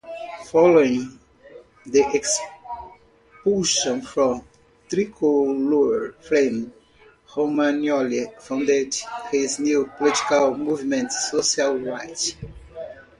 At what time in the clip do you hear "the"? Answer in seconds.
1.85-2.03